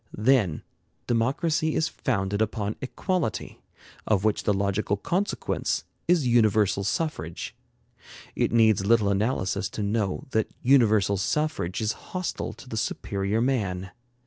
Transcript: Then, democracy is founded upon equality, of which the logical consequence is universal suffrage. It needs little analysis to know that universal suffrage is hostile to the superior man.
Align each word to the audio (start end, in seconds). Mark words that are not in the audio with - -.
Then, 0.17 0.63
democracy 1.05 1.75
is 1.75 1.87
founded 1.87 2.41
upon 2.41 2.75
equality, 2.81 3.61
of 4.07 4.23
which 4.23 4.45
the 4.45 4.51
logical 4.53 4.97
consequence 4.97 5.83
is 6.07 6.25
universal 6.25 6.83
suffrage. 6.83 7.53
It 8.35 8.51
needs 8.51 8.83
little 8.83 9.09
analysis 9.09 9.69
to 9.69 9.83
know 9.83 10.23
that 10.31 10.49
universal 10.63 11.17
suffrage 11.17 11.81
is 11.81 11.91
hostile 12.17 12.51
to 12.53 12.67
the 12.67 12.77
superior 12.77 13.41
man. 13.41 13.91